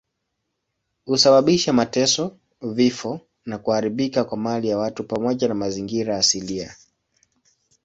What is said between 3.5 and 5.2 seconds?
kuharibika kwa mali ya watu